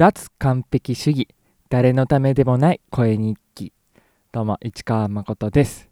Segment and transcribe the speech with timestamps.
[0.00, 1.28] 脱完璧主義。
[1.68, 3.74] 誰のためでもない声日記
[4.32, 5.90] どうも市川誠です。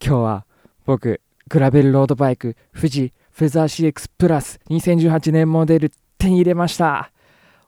[0.00, 0.46] 今日は
[0.84, 7.10] 僕グラベルロードバイク富士フェザー CX プラス2018年モデル手に入れました。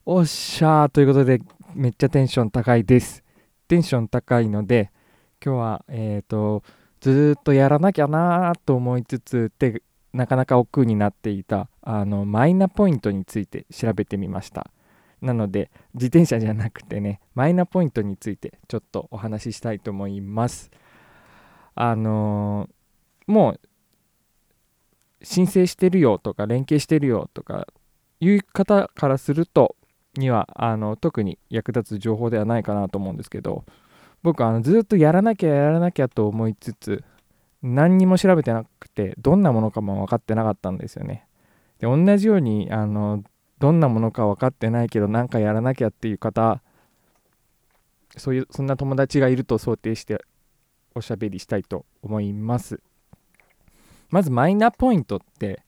[0.07, 1.41] おっしゃーということで
[1.75, 3.25] めっちゃテンション高いです。
[3.67, 4.93] テンション高いので
[5.45, 6.63] 今日はえっ、ー、と
[7.01, 9.83] ずっとやらなきゃなと思いつつで
[10.13, 14.71] なかなか億劫になっていたあのマイナポイントについて調べてみました。
[15.21, 20.71] なので自転車じゃなくてねマイナポイントについてちょっとお話ししたいと思います。
[21.75, 23.61] あのー、もう
[25.23, 27.67] 申請してるよとか連携してるよとか
[28.21, 29.77] いう方からすると
[30.17, 33.65] にはあの特に役立つ情報ではないかなと思うんですけど
[34.23, 37.05] 僕あのずっとやらなきゃやらなきゃと思いつつ
[37.63, 41.27] 何にも調べてなくてどんなものかも分かってなかったんですよね。
[41.79, 43.23] で同じようにあの
[43.59, 46.63] どんなものか分かってないけど何かやらなきゃっていう方
[48.17, 50.25] そういうそんな友達がいると想定して
[50.95, 52.81] おしゃべりしたいと思います。
[54.11, 55.63] まずマイナポイントって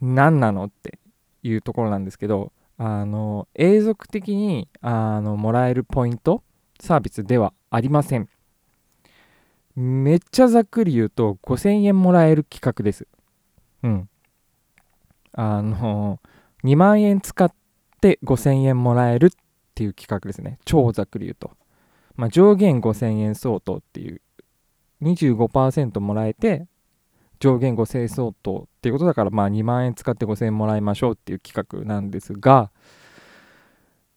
[0.00, 0.98] 何なのって
[1.42, 6.42] いうところなんですけどあの永続的にあのもらえるポイント
[6.80, 8.28] サービスではありません。
[9.76, 13.06] めっちゃざっくり言うと5000円もらえる企画です。
[13.82, 14.08] うん。
[15.32, 16.18] あの
[16.64, 17.52] 2万円使っ
[18.00, 19.30] て5000円もらえるっ
[19.74, 20.58] ていう企画ですね。
[20.64, 21.52] 超ざっくり言うと、
[22.16, 24.20] まあ、上限5000円相当っていう。
[25.02, 26.66] 25%もらえて
[27.38, 32.70] 上限5000円相当っていうことだからまあ2万円使って5000円もらいましょうっていう企画なんですが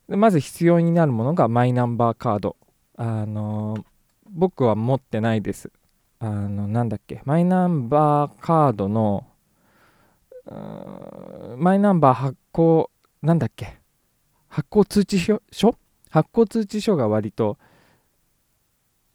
[0.08, 2.58] まず必要になるものがマイナンバーカード。
[2.96, 3.84] あのー、
[4.30, 5.72] 僕は持ってないです。
[6.20, 7.22] あのなんだっけ。
[7.26, 9.26] マイナンバーカードの
[10.46, 12.90] マイナンバー発行
[13.22, 13.78] なんだっけ？
[14.50, 15.42] 発行通知書？
[16.10, 17.58] 発行通知書が割と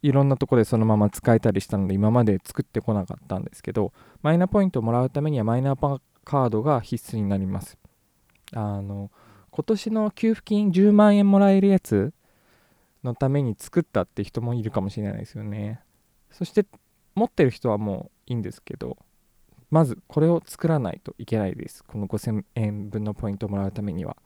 [0.01, 7.77] いろんなとこでそのまま使えたりしたので今まで作ってこなかったんですけどマイナポイントをもらうためにはマイナバーカードが必須になります。
[8.53, 9.11] あの
[9.51, 12.13] 今年の給付金10万円もらえるやつ
[13.03, 15.81] のために作ったって人もいるかもしれないですよね。
[16.31, 16.65] そして
[17.15, 18.97] 持ってる人はもういいんですけど
[19.71, 21.83] まずこれを作らないといけないです。
[21.83, 24.17] この5000円分のポイントをもらうためには。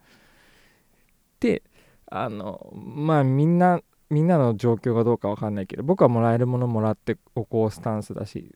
[1.40, 1.64] で
[2.08, 8.56] あのまあみんなみんなの状況がどうかわかんないけど僕はもらえるものもらっておこうスタンスだし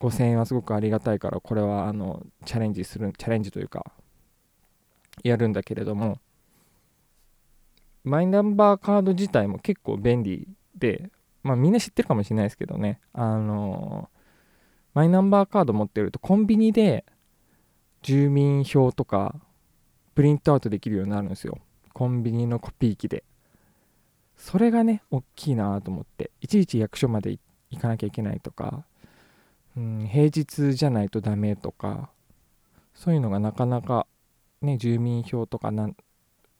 [0.00, 3.92] 5000円はすごくありがたいからこれはあのチャレンジするチャレンジというか
[5.22, 6.18] やるんだけれども
[8.04, 11.10] マイナンバーカード自体も結構便利で
[11.42, 13.00] まあみんな知ってるかもしれないですけどね。
[13.12, 14.10] あの
[14.98, 17.04] マイナンバーカード持ってるとコンビニで
[18.02, 19.36] 住民票とか
[20.16, 21.58] プリントアウトできるようになるんですよ。
[21.92, 23.22] コンビニのコピー機で。
[24.36, 26.32] それがね大きいなと思って。
[26.40, 27.38] いちいち役所まで
[27.70, 28.86] 行かなきゃいけないとか、
[29.76, 32.10] うん、平日じゃないとダメとか。
[32.92, 34.08] そういうのがなかなか
[34.62, 35.96] ね住民票とかなん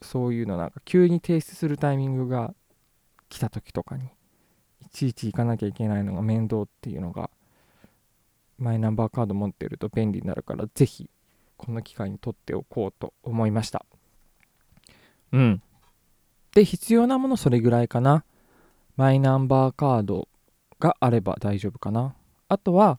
[0.01, 2.55] そういうのなんか急に提出するタイミングが
[3.31, 4.05] 来た時とかに
[4.87, 7.31] いちいち行かなきゃいけないのが面倒っていうのが
[8.59, 11.09] マイナンバーカード持ってると便利になるからぜひ
[11.57, 13.85] この機会に取っておこうと思いました。
[15.33, 15.63] うん。
[16.55, 18.25] で必要なものそれぐらいかな。
[18.97, 20.29] マイナンバーカード
[20.81, 22.15] があれば大丈夫かな。
[22.49, 22.99] あとは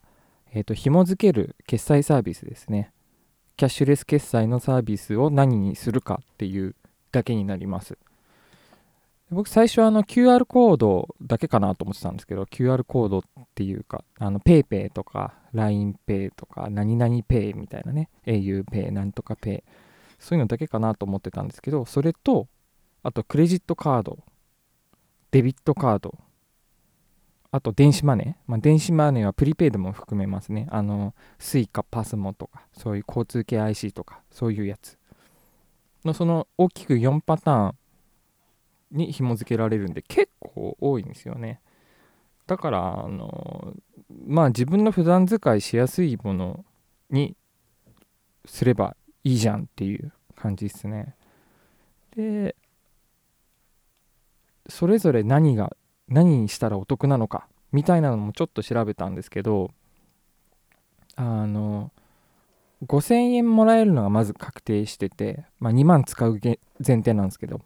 [0.51, 2.91] えっ、ー、と紐付ける決済サービスですね。
[3.57, 6.75] キャッシュレス決済のサービスを何にするかっていう
[7.11, 7.97] だけになります。
[9.31, 13.23] 僕最初はあの QR コードだけかなと思ってたんですけど QR コードっ
[13.53, 19.63] ていうかあの PayPay とか LINEPay とか何々 Pay みたいなね auPay なんとか Pay
[20.17, 22.47] そういうのだけかなと思ってたんですけどそれと
[23.03, 24.17] あとクレジットカード
[25.31, 26.17] デビットカード
[27.51, 30.67] あと電子マネー、まあ、電子マネーはプリペイドも含めますね。
[30.69, 34.99] あの Suica パスモとかそういう交通系 IC とかそういうやつ。
[36.05, 37.75] のその大きく4パターン
[38.91, 41.61] に紐付けられるんで結構多いんですよね。
[42.47, 43.73] だからあの
[44.25, 46.65] まあ自分の普段使いしやすいもの
[47.09, 47.35] に
[48.45, 51.15] すればいいじゃんっていう感じですね。
[52.15, 52.55] で
[54.67, 55.75] それぞれ何が
[56.07, 59.71] 何にしたらお得なのかみたいなのもちょっと調べたんですけど
[61.15, 61.91] あの
[62.85, 67.61] 5000円もらえるのがまず確定してて、まあ、2万使う前提なんですけど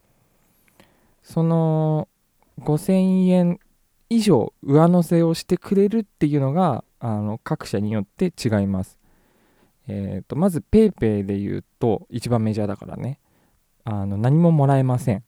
[1.24, 2.08] その
[2.60, 3.60] 5000円
[4.10, 9.00] 以上上乗せをしてくれるっていうのがあの各社によって違います。
[9.88, 13.20] えーと、まず PayPay で言うと一番メジャーだからね。
[13.86, 15.24] あの何ももらえません。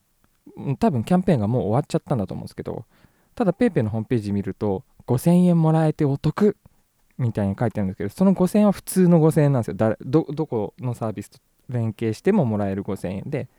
[0.80, 2.86] 多分キャンペーンがもう終わっちゃったんだと思うんですけど
[3.34, 6.56] ただ PayPay のホームページ見ると5000円もらえてお得
[7.18, 9.96] みたいに書いてあるんですけどその5000円は普通の5000円なんですよ。
[10.02, 11.40] どどこのサービスと
[11.70, 13.50] 連携してももらえる5000円で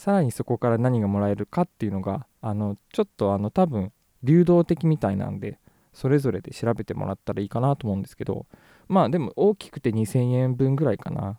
[0.00, 3.92] さらにそこから何がもらえるかっていうのがあのちょっとあの多分
[4.22, 5.58] 流動的みたいなんで
[5.92, 8.46] それぞれで調べてもらったらいいかなと思うんですけど
[8.88, 11.38] まあでも大きくて2000円分ぐらいかな。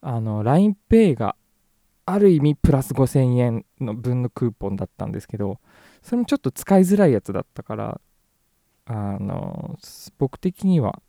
[0.00, 1.34] あの LINEPay が
[2.04, 5.58] ある意味プラス5000円の分のクーポンだったんですけど
[6.02, 8.00] それもちょっと使いづらいやつだったから
[8.84, 9.76] あの
[10.18, 11.02] 僕的には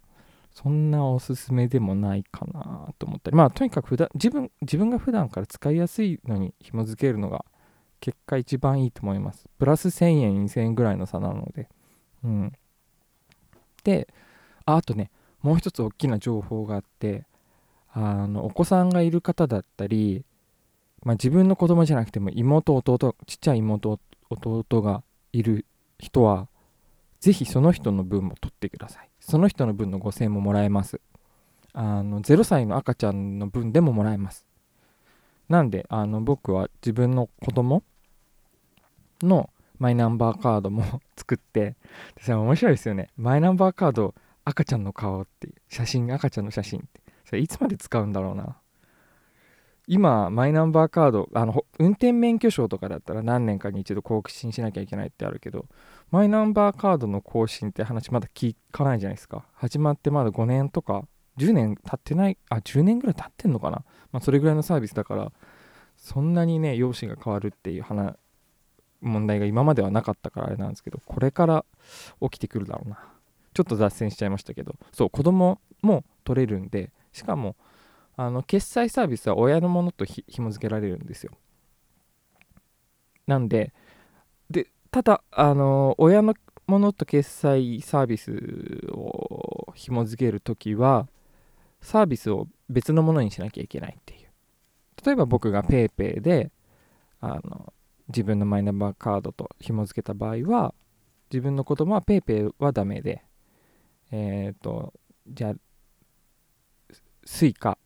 [0.58, 3.38] そんなおすすめでもないかなと思ったり。
[3.38, 7.46] まあとにかく普段自分自分が普段から使いやすいのに紐付けるのが
[8.00, 9.46] 結果一番いいと思います。
[9.60, 11.70] プラス1000円2000円ぐらいの差なので。
[12.24, 12.54] うん。
[13.84, 14.08] で
[14.66, 15.12] ああとね
[15.44, 17.28] もう一つ大きな情報があって
[17.92, 20.26] あのお子さんがいる方だったり、
[21.04, 24.00] まあ、自分の子供じゃなくても妹弟ちっちゃい妹
[24.32, 25.04] 弟が
[25.34, 25.68] いる
[26.00, 26.48] 人は
[27.20, 29.07] ぜひその人の分も取ってください。
[29.28, 31.02] その人の分の5000円ももらえます。
[31.74, 34.46] あの0歳の赤ちゃんの分でももらえます。
[35.50, 37.84] なんであの僕は自分の子供
[39.22, 41.76] のマイナンバーカードも 作って
[42.22, 43.10] それ面白いですよね。
[43.18, 44.16] マイナンバーカード
[44.46, 47.02] 赤ちゃんの顔って写真赤ちゃんの写真って。
[47.26, 48.56] それいつまで使うんだろうな。
[49.88, 55.66] 今マイナンバーカードあの運転免許証とかだったら何年かに一度更新しなきゃいけないってあるけど
[56.12, 59.46] マイナンバーカードの更新って話まだ聞かないじゃないですか。
[59.54, 61.08] 始まってまだ5年とか
[61.38, 65.32] 10年経ってないあ10年ぐらい経ってんのかな、まあ、それぐらいのサービスだから
[65.96, 68.16] そんなにね容姿が変わるっていう話
[69.00, 71.66] 問題が今まではなかったからあれなんですけどこれから
[72.22, 73.00] 起きてくるだろうな。
[73.54, 74.76] ちょっと脱線しちゃいましたけど。
[74.92, 77.56] そう子供も取れるんでしかも
[78.18, 81.32] あの決済サービスは親のものとひ紐付けられるんですよ。
[83.28, 83.74] なんで
[84.50, 86.34] でただあの親の
[86.66, 88.32] ものと決済サービス
[88.92, 91.08] を紐付けるときは
[91.82, 94.28] サービスを別のものにしなきゃいけないっていう。
[95.06, 96.52] 例えば僕が PayPay で
[97.22, 97.72] あの
[98.08, 100.74] 自分のマイナンバーカードと紐付けた場合は
[101.32, 103.24] 自分の子供は PayPay はダメで
[104.12, 104.94] えっ、ー、と
[105.28, 105.54] じゃあ
[107.26, 107.78] Suica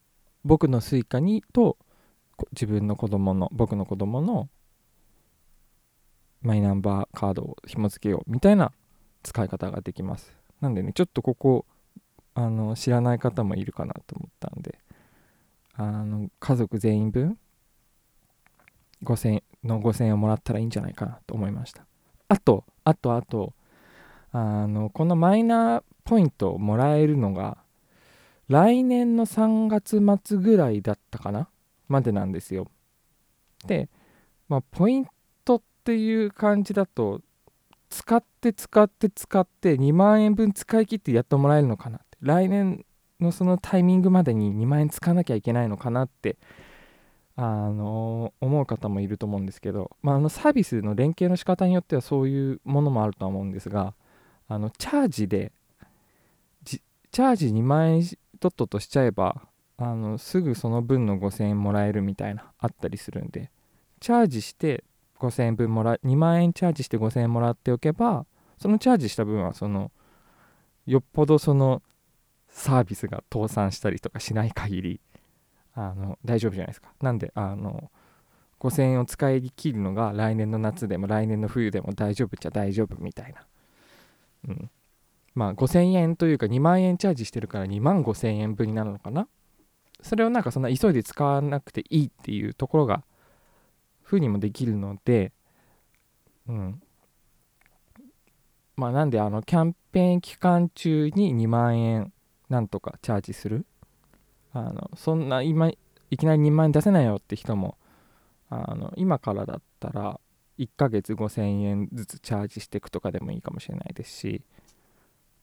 [0.43, 1.77] 僕の Suica にと
[2.53, 4.49] 自分の子供の僕の子供の
[6.41, 8.71] マイナンバーカードを紐付けようみたいな
[9.23, 10.35] 使い方ができます。
[10.59, 11.65] なんでねちょっとここ
[12.33, 14.79] あの知らない方もいるかなと思ったんで。
[15.73, 17.37] あの家族全員分
[19.03, 21.85] 5000の5000円をもらったらいいんじゃないかなと思いました。
[22.27, 23.53] あとあとあと
[24.31, 27.57] あのこのマイナーポイントをもらえるのが
[28.51, 31.47] 来年の3月末ぐらいだったかな
[31.87, 32.67] までなんですよ。
[33.65, 33.87] で、
[34.49, 35.07] まあ、ポイン
[35.45, 37.21] トっていう感じだと
[37.89, 42.17] 使って使って使って2万円分使い切ってやってもらえるのかなって。
[42.19, 42.85] 来年
[43.21, 46.35] のそのタイミングまでに2万円使わなきゃいけないのかなって
[47.37, 53.93] あの思う方もいると思うんですけど、まあ、あのサービスの連携の仕方によってはそういうものもあるとは思うんですが
[54.49, 55.53] あのチャージで
[56.65, 58.03] チャージ2万円
[58.41, 59.41] とっととしちゃえば
[59.77, 63.51] あのすぐその分の5000円もらえるみたいなあったりするんで
[63.99, 64.83] チャージして
[65.19, 68.25] 5000円分もら2万円チャージして5000円もらっておけば
[68.57, 69.91] そのチャージした分はその
[70.87, 71.83] よっぽどその
[72.49, 75.01] サービスが倒産したりとかしない限り
[75.73, 76.89] あの大丈夫じゃないですか。
[77.01, 77.91] なんであの
[78.59, 83.45] 5000円を使い切るのが来年の夏でも来年の冬でも大丈夫じゃ大丈夫みたいな。
[84.49, 84.69] うん、
[85.35, 89.27] まあ5000円というか2万円チャージしてるから2万5000円分になるのかな？
[90.01, 93.03] それをなんかそんな急いで使わなくていいっていうところが
[94.03, 95.31] 風にもできるので
[96.47, 96.81] うん。
[98.75, 102.11] まあなんであのキャンペーン期間中に2万円
[102.49, 103.65] なんとかチャージする？
[104.53, 105.77] あのそんな今い
[106.17, 107.77] きなり2万円出せないよって人も
[108.49, 110.19] あの今からだったら
[110.59, 114.41] 1ヶ月5000円ずつチャージしていくとかでもいいかもしれないですし、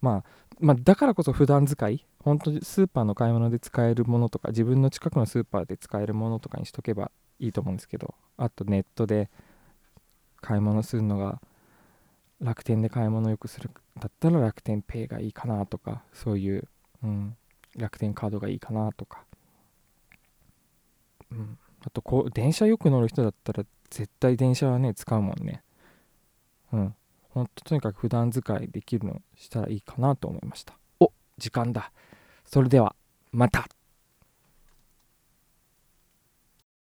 [0.01, 0.25] まあ、
[0.61, 9.31] まあ、だからこそ普段使い本当にスーパーの買い物で使えるものとか自分の近くのスーパーで使えるものとかにしとけばいいと思うんですけどあとネットで
[10.41, 11.41] 買い物するのが
[12.41, 16.69] 楽天で買い物よくするだったら楽天ペイがいいかなとかそういう、
[17.03, 17.37] うん、
[17.77, 19.25] 楽天カードがいいかなとか、
[21.33, 25.63] うん、あとこう電車よく乗る人だったら絶対電車はね使うもんね。
[26.73, 26.95] うん。
[27.29, 30.75] ほんととにかく普段使いできるのしたらいいかなと思いました。
[31.01, 31.13] お。
[31.37, 31.93] 時間だ。
[32.45, 32.95] それでは
[33.33, 33.69] また